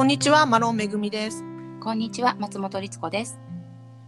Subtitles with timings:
[0.00, 1.44] こんにちは、マロンめぐみです。
[1.78, 3.38] こんにちは、松本律子です。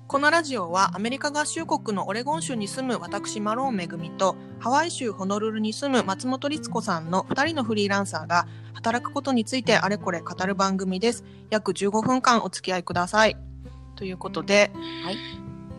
[0.06, 11.24] このラジオはアメリカ合衆国のオレゴン州に住む私マロンめぐみとハワイ州ホノルルに住む松本律子さんの2人のフリーランサーが働くことについてあれこれ語る番組です。
[11.51, 13.37] 約15分間お付き合いください。
[13.95, 14.72] ということで、
[15.04, 15.19] はい、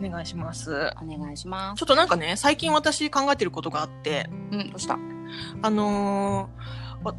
[0.00, 0.92] お願いします。
[1.02, 1.80] お願いします。
[1.80, 4.96] ちょっとなんかね、最近私考えてることがあって、うん、どうした？
[5.60, 7.16] あのーわ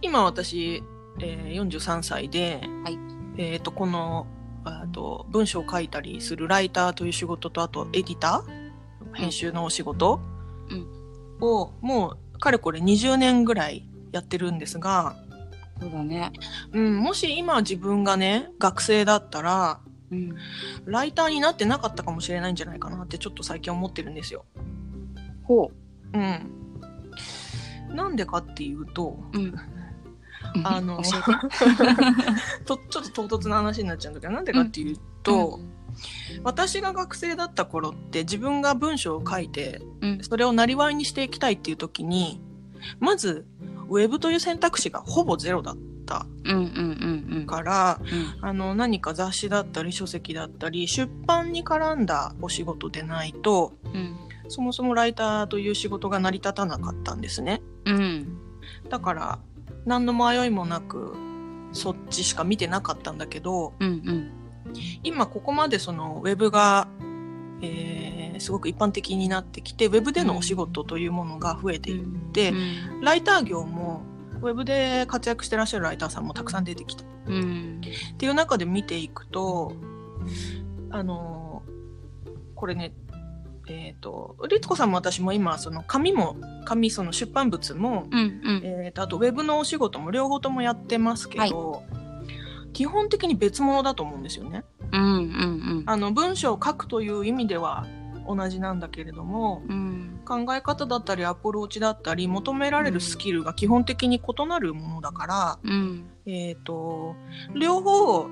[0.00, 0.82] 今私、
[1.20, 2.98] えー43歳で、はい
[3.36, 4.26] えっ、と、この、
[4.64, 9.14] あと文章を書いたりするライターという仕事と、あとエディター?
[9.14, 10.20] 編集のお仕事
[10.70, 10.98] うん
[11.40, 15.16] を、もう、かれこれ20年ぐらいやってるんですが、
[15.80, 16.32] そうだね。
[16.72, 20.34] うん、もし今自分がね、学生だったら、うん。
[20.86, 24.44] ライターになってなかったかもしれないんじゃないかなってちょっと最近思ってるんですよ。
[25.44, 25.70] ほ
[26.14, 27.94] うん。
[27.94, 29.38] なんでかっていうと、う。
[29.38, 29.54] うん。
[30.64, 31.22] あの ちょっ
[32.64, 32.76] と
[33.28, 35.00] 唐突な話になっちゃうんだけどなんでかっていうえて。
[35.22, 35.60] と、
[36.42, 40.18] 私が学生だった頃って自分が文章を書いてうん。
[40.22, 42.40] それをなりわいにしていきたいっていう時に
[43.00, 43.46] まず
[43.88, 46.56] ウェブという選択肢がほぼゼロだったうん。
[46.56, 46.62] うん。
[46.62, 47.36] うん。
[47.38, 47.46] うん。
[47.46, 48.44] からうん。
[48.44, 54.16] あの何か雑誌だったり書籍だったり出版に絡んだお仕事でないとうん。
[54.48, 57.60] そもそもライターという仕事が成り立たなかったんですね。
[57.84, 58.38] うん。
[58.88, 59.38] だから
[59.86, 61.14] 何の迷いもなく
[61.72, 63.88] そっちしか見てなかったんだけどうん。
[63.88, 64.32] うん。
[65.02, 66.88] 今ここまでそのウェブが、
[67.62, 73.00] えーすごく一般的になってきてウェブでのお仕事というものが増えていって、うん。
[73.00, 74.02] ライター業も
[74.40, 77.80] ウェブで活躍してらっしゃるライターさんもたくさん出てきたっうん。
[78.16, 79.72] ていう中で見ていくと
[80.90, 81.62] あの
[82.54, 82.92] これね
[83.70, 88.18] えっ、と律子さんも私も今その紙も紙その出版物もうん。
[88.18, 88.60] うん。
[88.64, 91.82] えー、とあとウェブのお仕事も両方ともやってますけど、
[92.72, 94.64] 基本的に別物だと思うんですよね。
[94.92, 95.02] うん。
[95.02, 95.82] うん。
[95.86, 97.86] あの文章を書くという意味では
[98.26, 100.20] 同じなんだけれどもうん。
[100.24, 106.04] 考え方だったりアプローチだったり求められるスキルが基本的に異なるものだから、うん。
[106.26, 107.16] えー、と
[107.54, 108.26] 両方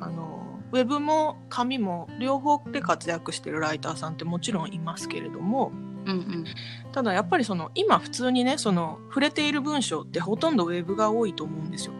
[0.00, 0.43] あの
[0.74, 5.70] ウェブも紙も両方で活躍してるライターさんってもちろんいますけれども
[6.04, 6.44] うん。
[6.92, 11.92] ただやっぱりその今普通にねその触れている文章ってほとんどウェブが多いと思うんですよ。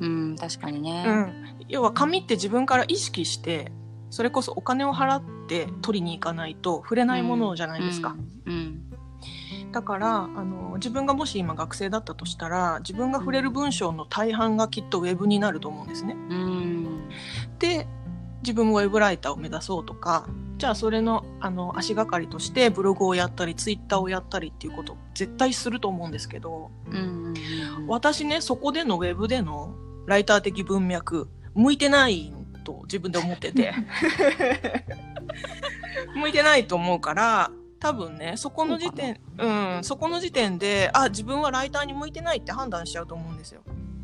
[0.00, 0.36] うん。
[0.36, 1.04] 確かにね。
[1.06, 3.72] うん、要は紙って自分から意識して
[4.10, 8.82] それこそお金を払って取りに行かないと触れないものじゃないですか、うん。
[9.72, 16.14] だからあの自分がもし今学生だったとしたら自分が触れる文章の大半がきっとウェブになると思うんですね。
[16.14, 17.08] うん。
[17.58, 17.86] で
[18.42, 20.26] 自分もウェブライターを目指そうとか
[20.58, 27.34] じゃあそれのあの足がかりとしてブログをやったりツイッターをやったりっていうことを絶対すると思うんですけどうん。
[27.86, 29.74] 私ねそこでのウェブでの
[30.06, 32.32] ライター的文脈向いてない
[32.64, 33.74] と自分で思ってて
[36.14, 43.62] 向いてないと思うから多分ねそこの時点うんそこの時点であ自分はライターに向いてないって判断しちゃうと思うんですよ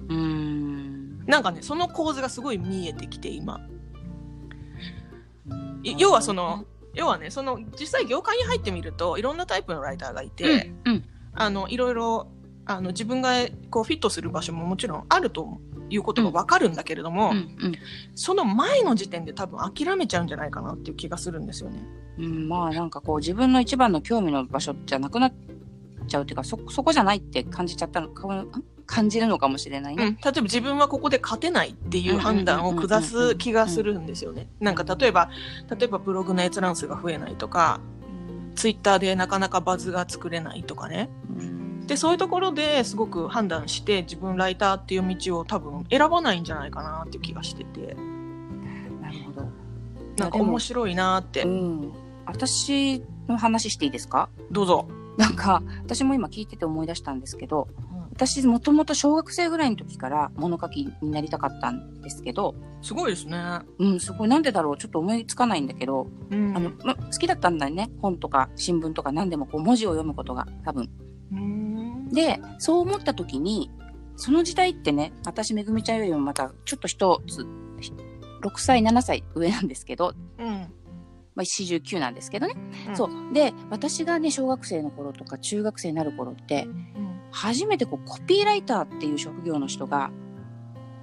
[0.09, 1.25] うん。
[1.27, 3.76] なんかねその構図がすごい見えてきて今い
[5.83, 6.65] 要はその、
[6.95, 11.05] 要はねその実際業界に入ってみるといろんなタイプのライターがいて、うん。
[11.39, 12.29] あのいろいろ
[12.65, 13.33] あの自分が
[13.71, 15.61] こうフィットする場所ももちろんあると
[15.91, 17.75] いうことが分かるんだけれども、うん。
[18.15, 21.83] その前の時点で多分諦めちゃうんじゃないかなっていう気がするんですよね。
[22.19, 22.49] うん。
[22.49, 25.35] まあなんかこう自分の一番の興味の場所じゃなくなっ
[26.09, 28.47] ちゃうっていうかそそこじゃないって感じちゃったのか
[28.87, 30.19] 感じるのかもしれないうん、ね。
[30.25, 34.49] 例えば自分はここで勝てないっていう判断を下す気がするんですよね。
[34.61, 35.31] なんか例えば
[35.71, 37.81] 例えばブログの閲覧数が増えないとか
[38.55, 41.11] ツイッターでなかなかバズが作れないとかね。
[41.39, 47.95] うんでそういうところですごく判断して自分ライターっていう道を多分選ばないんじゃないかなっていう気がしてて
[49.01, 49.49] なるほど。
[50.17, 51.93] なんか面白いなってうん。
[52.25, 54.29] 私の話していいですか？
[54.51, 54.89] どうぞ。
[55.17, 57.69] なんか私も今聞いてて思い出したんですけど
[58.17, 63.61] 私もともと小学生ぐらいの時から物書きになりたかったんですけどすごいですね。
[63.79, 64.29] うんすごい。
[64.29, 64.79] なんでだろう？
[64.79, 66.57] ちょっと思いつかないんだけど、うん。
[66.57, 67.91] あのま、好きだったんだよね。
[68.01, 70.89] 本とか新聞とか何でもこう文字を読むことが多分。
[71.33, 72.09] うん。
[72.11, 73.71] でそう思った時に
[74.17, 80.47] その時代ってね私めぐみちゃんよりもまたちょっと一つ6歳7歳上なんですけど、うん。
[81.35, 82.55] まあ、49なんですけどね、
[82.89, 82.97] うん。
[82.97, 83.35] そう。
[83.35, 90.11] で私がね小学生の頃とか中学生になる頃ってうん初めてこうコピーライターっていう職業の人が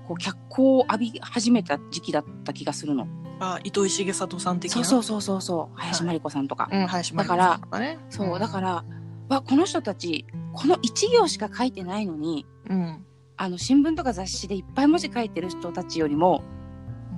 [0.07, 3.07] こう脚光を浴び始めた時期だった気がするの。
[3.39, 4.83] あ糸井重里さん的な？
[4.83, 6.69] そうそうそうそうそう林真理子さんとか。
[6.71, 7.99] うん、林真理子だからさんとかね。
[8.09, 8.85] そうだから
[9.29, 13.05] わこの人たちこの1行しか書いてないのにうん。
[13.35, 16.43] あの新聞とか雑誌でいっぱい文字書いてる人たちよりも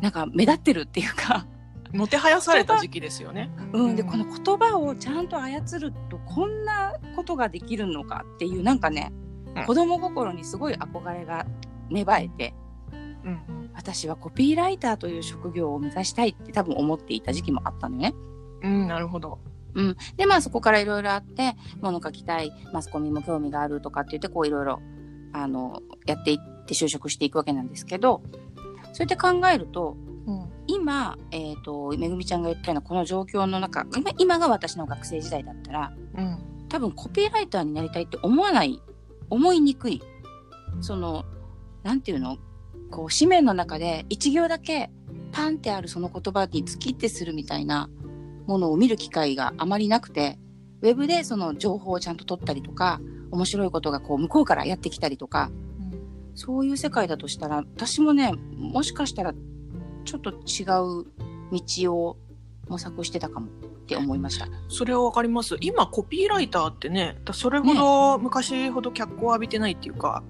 [0.02, 1.46] なんか目立ってるっていうか、
[1.96, 3.50] もてはやされた時期ですよね。
[3.74, 9.26] うん、でうんこの言葉をちゃんと操るとこんなことができるのかっていうなんかね、うん
[9.66, 11.46] 子供心にすごい憧れが
[11.90, 12.54] 芽生えて
[13.24, 18.14] うん私はコピーライターという職業を目指したいって多分思っていた時期もあったのね。
[18.64, 19.40] うん、なるほど。
[19.76, 24.82] うん、でまあそこからいろいろあって物書きたいマスコミも興味があるとかって言ってこういろいろ
[25.34, 28.24] あのやっていって就職していくわけなんですけど
[28.94, 30.50] そうやって考えるとうん。
[30.68, 36.38] 今、えっとめぐみちゃんが言ったようなこの状況の中今今が私の学生時代だったらうん。
[36.70, 38.82] 多分コピーライターになりたいって思わない
[39.30, 40.02] 思いにくい。
[40.82, 41.26] その
[41.84, 42.38] なんていうの？
[42.92, 44.92] こう紙面の中で一行だけ
[45.32, 47.90] パンってあるその言葉に突きってするみたいな
[48.46, 50.38] ものを見る機会があまりなくて
[50.82, 53.02] ウェブでその情報をちゃんと取ったりとか
[53.32, 55.50] 面白いことがこう向こうからやってきたりとか
[56.36, 59.34] そういう世界だとしたら私もねもしかしたら
[60.06, 60.64] ちょっと違
[61.02, 61.06] う
[61.52, 62.18] 道を
[62.68, 63.50] 模索してたかもっ
[63.88, 64.48] て思いました。
[64.70, 65.58] それはわかります。
[65.60, 70.24] 今コピーライターってね、だそれほど昔ほど脚光を浴びてないっていうか、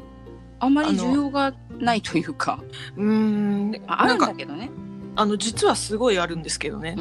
[0.60, 2.63] あんまり需要がないというか
[2.98, 4.72] うーん、ああるんだけどね。
[5.18, 6.98] あの実はすごいあるんですけどね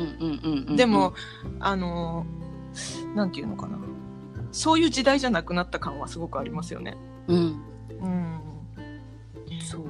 [0.77, 1.15] でも、
[1.59, 2.25] あの
[3.15, 3.77] なんていうのかな、
[4.53, 6.97] そういう時代じゃなくなった感はすごくありますよね。
[7.27, 7.61] うん、
[8.01, 8.41] うん。
[9.61, 9.83] そう。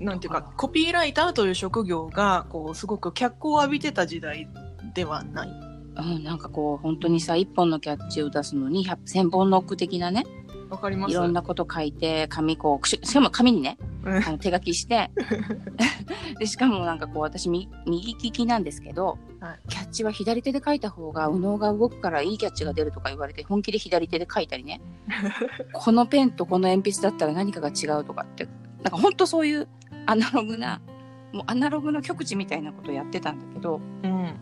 [0.00, 4.48] なんていうか、コピーライターという職業がこうすごく脚光を浴びてた時代
[4.94, 5.48] ではない。
[5.96, 10.24] うん、なんかこう本当にさ一本のキャッチを出すのに百千本ノック的なね
[10.70, 11.10] わかります。
[11.10, 14.24] いろんなこと書いて紙こうししかも紙にねうん。
[14.24, 15.10] あの手書きして。
[16.38, 19.68] でしかもなんかこう私み右利きなんですけど、はい。
[19.68, 24.80] キャッチは左手で書いた方が右脳が動くからいいキャッチが出るとか言われて本気で左手で書いたりね。
[25.74, 28.46] このペンとこの鉛筆だったら何かが違うとかって
[28.82, 29.68] なんか本当そういう
[30.06, 30.80] アナログな
[31.32, 34.34] もうアナログの極致みたいなことやってたんだけど、うん、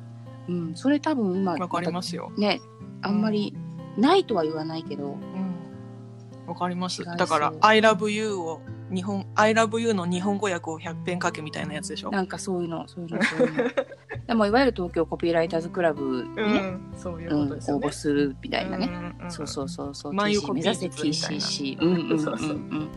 [0.48, 2.32] うん、それ多分今わかりますよ。
[2.36, 2.60] ね
[3.02, 3.54] あんまり
[3.96, 7.04] ないとは言わないけど、うん、わかります。
[7.04, 8.60] だから、I love you を、
[8.92, 12.10] 日本、I love you の日本語訳を100遍書けみたいなやつでしょ？
[12.10, 13.70] なんかそういうのそういうのそういうの。
[14.26, 17.86] でもいわゆる東京コピーライターズクラブにね、ん、そういううんことですよね。
[17.86, 18.90] 応募するみたいなね、ん
[19.24, 20.12] んんそうそうそうそう。
[20.14, 22.52] 万有 TC コピー目指せ TCC うんうんうんそうそうう。
[22.54, 22.88] ん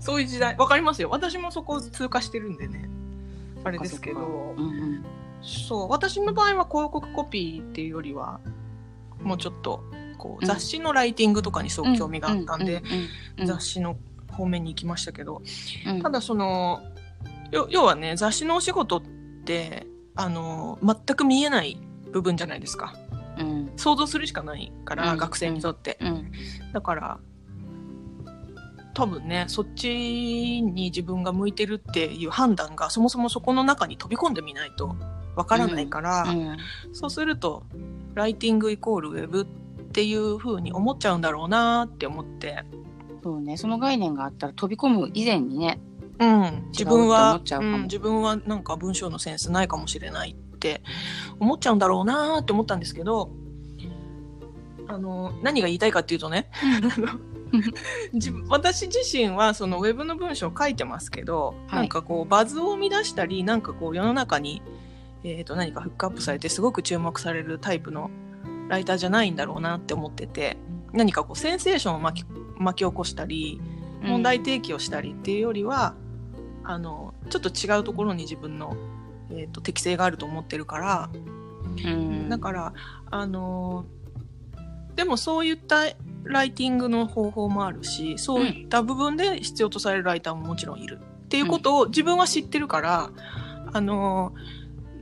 [0.00, 1.10] そういう時代、わかりますよ。
[1.10, 2.88] 私もそこ通過してるんでね。
[3.64, 5.04] あれですけど、うんうん。
[5.42, 8.40] そう、私の場合は広告コピーっていうよりは、
[9.20, 9.82] もうちょっと、
[10.18, 10.46] こう、うん。
[10.46, 12.82] 雑誌のライティングとかにすごく興味があったんで、
[13.44, 13.96] 雑誌の
[14.30, 15.42] 方面に行きましたけど、
[15.86, 16.02] うん。
[16.02, 16.82] ただその、
[17.50, 19.02] よ要はね、雑誌のお仕事っ
[19.44, 21.78] て、あの、全く見えない
[22.12, 22.94] 部分じゃないですか。
[23.38, 23.72] うん。
[23.76, 25.18] 想像するしかないから、うん。
[25.18, 25.98] 学生にとって。
[26.00, 26.32] うん。
[26.72, 27.18] だから、
[28.96, 34.96] 多分ね、そっちに自分が向いてるっていう判断が、そもそもそこの中に飛び込んでみないと
[35.34, 36.56] わからないから、うん
[36.94, 37.64] そうすると、
[38.14, 39.44] ライティングイコールウェブっ
[39.92, 42.64] ていう風に思っちゃうんだろうなって思って、
[43.22, 45.78] そうねその概念があったら飛び込む以前にね
[46.18, 50.82] うん、自分はうん自分はなんか文章のセンスないかもしれないって
[51.40, 53.30] 思っちゃうんだろうなって思ったんですけど
[54.88, 56.48] あの何が言いたいかっていうとね
[58.48, 61.78] 私自身はそのウェブの文章を書いてますけど、はい。
[61.80, 64.62] なんかこうバズを生み出したりなんかこう世の中に、
[65.24, 68.10] えー、と何かフックアップされてすごく注目されるタイプの
[68.68, 70.56] ライターじゃないんだろうなって思ってて
[70.92, 72.26] 何かこうセンセーションを巻き
[72.58, 73.60] 巻き起こしたり
[74.02, 75.94] 問題提起をしたりっていうよりは、
[76.64, 78.76] あのちょっと違うところに自分の、
[79.30, 81.10] えー、と適性があると思ってるから、
[81.84, 82.28] うん。
[82.28, 82.72] だから
[83.10, 83.84] あの
[84.94, 85.86] でもそういった
[86.28, 91.00] ライティングの方法もあるしそういった部分で必要とされるライターももちろんいる。
[91.26, 93.10] っていうことを自分は知ってるから、
[93.72, 94.32] あの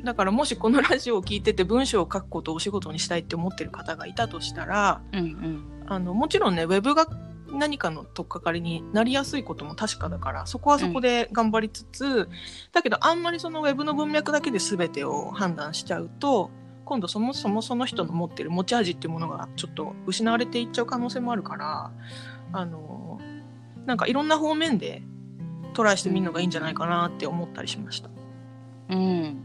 [0.04, 5.64] だからもしこのラジオを聞いてて文章を書くことをお仕事にしたいって思ってる方がいたとしたらうんうん。
[5.87, 7.07] あのもちろんねウェブが
[7.52, 12.28] 何かの取っかかりになりやすいことも確かだからそこはそこで頑張りつつ、
[12.73, 16.50] だけどあんまりそのウェブの文脈だけで全てを判断しちゃうと
[16.85, 21.93] 今度そもそもその人の持ってる持ち味っていうものがちょっと失われていっちゃう可能性もあるから
[22.53, 23.19] あの
[23.87, 25.03] なんかいろんな方面で
[25.73, 28.09] トライしてみるのがいいんじゃないかなって思ったりしました。
[28.91, 29.45] うん。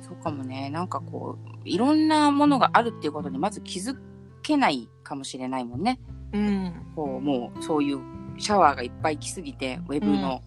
[0.00, 0.70] そうかもね。
[0.70, 3.96] なんかこういろんなものがあるっていうことにまず気づ
[4.42, 6.00] けないかもしれないもんね。
[6.32, 8.00] うん、こうもうそういう
[8.36, 10.42] シャワーがいっぱい来すぎてウェブの、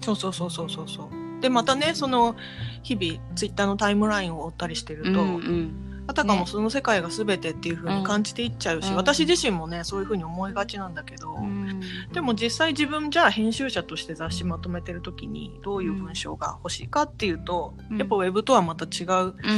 [0.00, 1.27] そうそうそうそうそうそう。
[1.40, 2.36] でまたねその
[2.82, 6.04] 日々ツイッターのタイムラインを追ったりしてると、うんうん。
[6.06, 8.96] あたかもねその世界が全てっていう風に感じていっちゃうし、うん。
[8.96, 11.80] 私自身もねそういう風に思いがちなんだけど、うん。
[12.12, 17.98] でも実際自分じゃあ編集者として雑誌まとめてる時にどういう文章が欲しいかっていうと、うん。
[17.98, 19.34] やっぱウェブとはまた違う。
[19.42, 19.52] う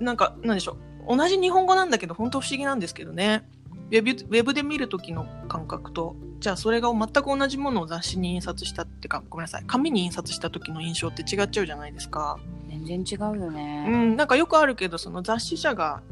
[0.00, 0.04] ん。
[0.04, 0.76] なんかなんでしょ
[1.08, 1.16] う。
[1.16, 3.48] 同じ日本語なんだけど本当不思議なんですけどね。
[3.90, 12.40] ウェブウェブで見る時の感覚とじゃあそれが全く同じものを雑誌に印刷したってかごめんなさい紙に印刷した時の印象って違っちゃうじゃないですか。
[12.68, 13.86] 全然違うようね。
[13.86, 16.02] ん、なんかよくあるけどその雑誌社が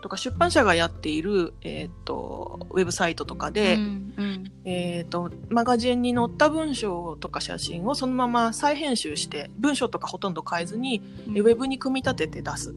[0.00, 12.70] とか出版社がやっている、えー、とウェブサイトとかで、うんうんえー、とマガジンに載った文章とか写真をそのまま再編集して文章とかほとんど変えずに、うんウェブに組み立てて出す。
[12.70, 12.72] う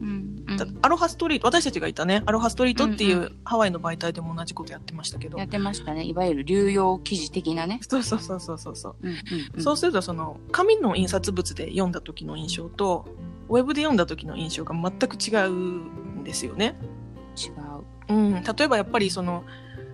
[0.82, 6.04] アロハストリート私たちがいたねアロハストリートっていう、ハワイの媒体でも同じことやってましたけどやってましたね。
[6.04, 7.80] いわゆる流用記事的なね。
[7.82, 8.96] そうそうそうそうそうそ
[9.56, 13.06] う、そうするとその紙の印刷物で読んだ時の印象と
[13.48, 16.76] ウェブで読んだ時の印象が全く違うんですよね。
[17.36, 17.84] 違う。
[18.08, 19.44] うん、例えばやっぱりその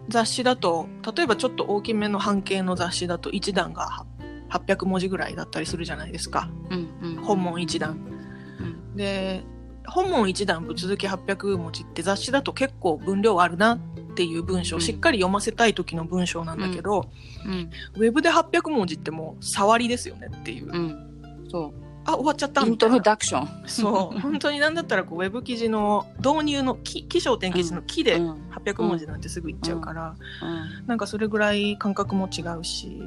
[0.08, 4.06] 雑誌だと例えばちょっと大きめの半径の雑誌だと1段がは
[4.50, 7.90] 800文字ぐらいだったりするじゃないですかうんうん本文1段。
[7.90, 9.44] うんで
[9.86, 13.78] 本文1段ぶっ続き800文字って雑誌だと結構分量あるなっ
[14.14, 17.08] ていう文章、うんしっかり読ませたい時の文章なんだけど、
[17.44, 21.48] うんウェブで800文字ってもう触りですよねっていう、うん。
[21.50, 21.72] そ
[22.04, 22.66] あ終わっちゃったう。
[22.66, 23.68] イントロダクション。
[23.68, 33.02] そう 本当になんだったらこうウェブ記事の導入の起起承転結の「記」でうん800文字なんてすぐいっちゃうから、うんなんかそれぐらい感覚も違うし。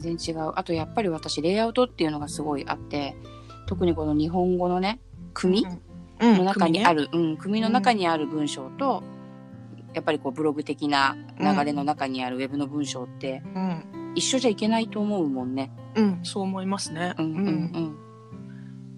[0.00, 0.52] 全然違う。
[0.54, 3.16] あとやっぱり私、レイアウトっていうのがすごいあって、
[3.66, 5.00] 特にこの日本語のね、
[5.32, 5.66] 組？
[6.20, 9.02] うんの中にある、る、うん、組の中にある文章と、
[9.92, 15.72] やっぱりこうブログ的な流れの中にあるウェブの文章って、うん一緒じゃいけないと思うもんね。
[15.94, 17.14] うん、そう思いますね。
[17.18, 17.96] うんうんうん。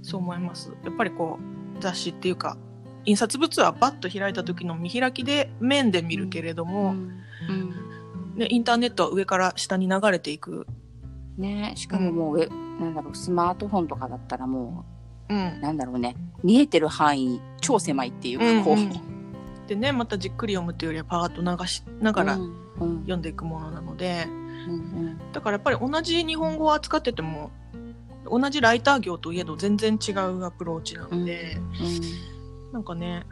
[0.03, 0.73] そう思います。
[0.85, 1.39] やっぱりこ
[1.79, 2.57] う雑誌っていうか
[3.05, 7.11] 印刷物はバッと開いた時の見開きで面で見るけれどうも、ん
[7.49, 10.67] うんね、インターネットは上から下に流れていく。
[11.39, 14.85] ねしかももう、ウェなんだろう、スマートフォンとかだったらも
[15.29, 18.75] うんう、なんだろうね、見えてる範囲超狭いっていうか、こう。
[18.75, 19.15] うんうん
[19.67, 22.43] でねまたじっくり読むっていうよりはパーッと流しながらうん
[22.81, 27.51] うん読んでいくものなので、うんだからやっぱり同じ日本語を扱ってても
[28.31, 33.25] 同じライター業といえど全然違うアプローチなので、うんなんかね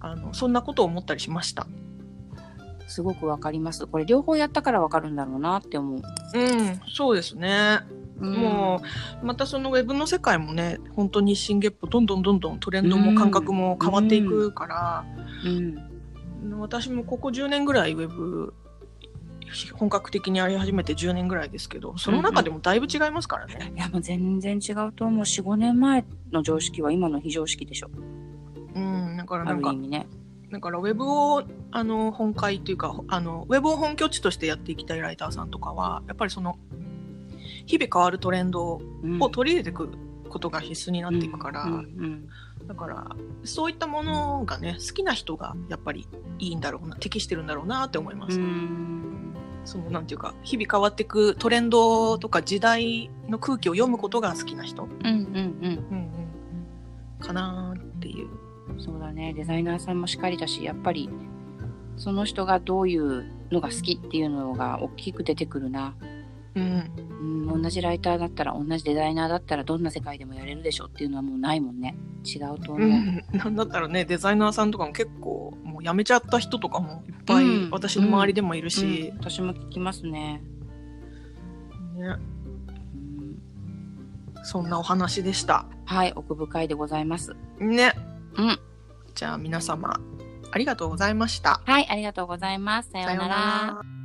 [0.00, 1.66] あのそんなことを思ったりしました。
[2.88, 3.86] すごくわかります。
[3.86, 6.02] これ両方やったからわかるんだろうなって思う。
[6.34, 7.78] うん、そうですね。
[8.18, 8.82] も
[9.22, 15.04] うまたそのウェブの世界もね本当に新月歩どんどんどんどんトレンドも感覚も変わっていくから、
[15.44, 18.54] うん、私もここ10年ぐらいウェブ
[19.74, 23.72] 本格的にやり始めて10年ぐらいですけどその中でもだいぶ違いますからね。
[23.76, 25.20] いやもう全然違うと思う。
[25.20, 27.90] 4、5年前の常識は今の非常識でしょ。
[28.74, 30.06] うん、だからあなんかる意味ね。
[30.50, 36.58] だからウェブをあの本会というかあのウェブを本拠地としてやっていきたいライターさんとかはやっぱりその
[37.66, 39.90] 日々変わるトレンドうんを取り入れていく
[40.28, 41.66] ことが必須になっていくから、
[42.66, 48.38] だからそういったものがね好きな人がやっぱりいいんだろうな適してるんだろうなって思います。
[48.38, 54.88] うんそのなんていうか日々変わっていくトレンドとか時代の空気を読むことが好きな人、
[57.20, 58.28] かなっていう。
[58.70, 58.80] うん。
[58.82, 59.32] そうだね。
[59.34, 61.08] デザイナーさんもしっかりだし、やっぱり
[61.96, 65.94] その人がどういうのが好きっていうのが大きく出てくるな。
[66.54, 66.90] うん
[67.52, 71.96] うん、同じライターだったら、同じデザイナーだったらどんな世界でもやれるでしょっていうのはもうないもんね。
[72.24, 72.88] 違うと思う。
[72.88, 80.42] うん、なんだったらねデザイナーさんとかも結構もう辞めちゃった人とかもいっぱいうん私の周りでもいるうんし、私も聞きますね。
[81.96, 82.32] ね、うん
[84.44, 85.66] そんなお話でした。
[85.84, 87.34] はい、奥深いでございます。
[87.58, 87.92] ね、
[88.36, 88.58] うん。
[89.14, 90.00] じゃあ皆様
[90.50, 91.60] ありがとうございました。
[91.64, 92.90] はい、ありがとうございます。
[92.90, 93.28] さようなら。
[93.28, 94.01] ら。